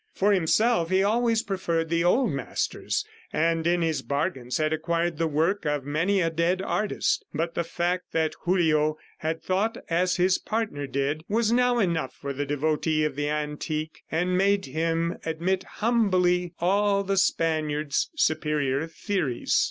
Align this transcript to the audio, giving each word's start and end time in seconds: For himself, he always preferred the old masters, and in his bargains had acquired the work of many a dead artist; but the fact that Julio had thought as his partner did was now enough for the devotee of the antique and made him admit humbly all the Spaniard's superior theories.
For 0.15 0.33
himself, 0.33 0.89
he 0.89 1.03
always 1.03 1.43
preferred 1.43 1.89
the 1.89 2.03
old 2.03 2.31
masters, 2.31 3.05
and 3.31 3.67
in 3.67 3.83
his 3.83 4.01
bargains 4.01 4.57
had 4.57 4.73
acquired 4.73 5.19
the 5.19 5.27
work 5.27 5.63
of 5.63 5.85
many 5.85 6.21
a 6.21 6.31
dead 6.31 6.59
artist; 6.59 7.23
but 7.35 7.53
the 7.53 7.63
fact 7.63 8.11
that 8.11 8.33
Julio 8.39 8.97
had 9.19 9.43
thought 9.43 9.77
as 9.91 10.15
his 10.15 10.39
partner 10.39 10.87
did 10.87 11.23
was 11.29 11.51
now 11.51 11.77
enough 11.77 12.15
for 12.15 12.33
the 12.33 12.47
devotee 12.47 13.03
of 13.03 13.15
the 13.15 13.29
antique 13.29 14.01
and 14.11 14.35
made 14.35 14.65
him 14.65 15.19
admit 15.23 15.61
humbly 15.65 16.53
all 16.57 17.03
the 17.03 17.17
Spaniard's 17.17 18.09
superior 18.15 18.87
theories. 18.87 19.59